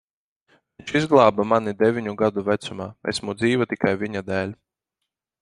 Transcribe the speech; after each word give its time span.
Viņš 0.77 0.93
izglāba 0.99 1.45
mani 1.51 1.73
deviņu 1.81 2.15
gadu 2.23 2.45
vecumā. 2.49 2.89
Esmu 3.15 3.37
dzīva 3.43 3.69
tikai 3.75 3.93
viņa 4.07 4.27
dēļ. 4.33 4.59